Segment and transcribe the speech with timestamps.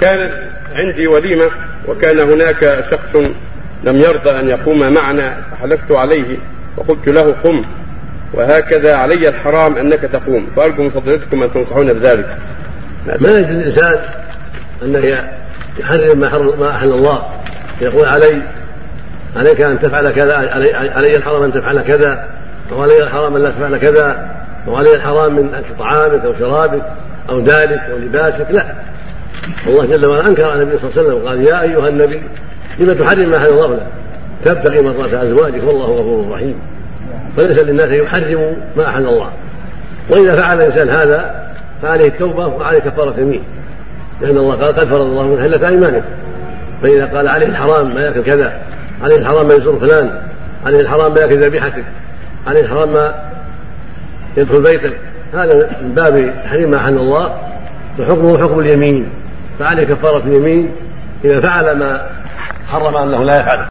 [0.00, 0.32] كانت
[0.72, 1.46] عندي وليمة
[1.88, 3.30] وكان هناك شخص
[3.88, 6.38] لم يرضى أن يقوم معنا فحلفت عليه
[6.76, 7.64] وقلت له قم
[8.34, 10.46] وهكذا علي الحرام أنك تقوم.
[10.56, 12.36] فأرجو من فضيلتكم أن تنصحون بذلك.
[13.06, 13.98] ما يجوز الإنسان
[14.82, 15.02] أنه
[15.78, 17.22] يحرم ما ما أحل الله.
[17.80, 18.42] يقول علي
[19.36, 22.28] عليك أن تفعل كذا علي, علي الحرام أن تفعل كذا
[22.72, 24.39] وعلي الحرام أن لا تفعل كذا.
[24.66, 26.82] وعلي الحرام من أكل طعامك أو شرابك
[27.30, 28.74] أو دارك أو لباسك لا.
[29.66, 32.22] الله جل وعلا أنكر على النبي صلى الله عليه وسلم وقال يا أيها النبي
[32.80, 33.86] لم تحرم ما أحل الله لك؟
[34.44, 36.60] تبتغي مرضات أزواجك والله غفور رحيم.
[37.38, 39.30] فليس للناس يحرموا ما أحل الله.
[40.12, 41.50] وإذا فعل الإنسان هذا
[41.82, 43.42] فعليه التوبة وعليه كفارة يمين.
[44.20, 46.08] لأن الله قال قد فرض الله من حلة أيمانكم.
[46.82, 48.52] فإذا قال عليه الحرام ما يأكل كذا
[49.02, 50.22] عليه الحرام ما يزور فلان
[50.66, 51.84] عليه الحرام ما يأكل ذبيحتك
[52.46, 53.29] عليه الحرام ما
[54.36, 54.96] يدخل بيتك
[55.32, 57.38] هذا من باب تحريم ما الله
[57.98, 59.08] وحكمه حكم اليمين.
[59.58, 60.70] فعليه كفارة اليمين
[61.24, 62.06] إذا فعل ما
[62.68, 63.68] حرم أنه لا يفعله.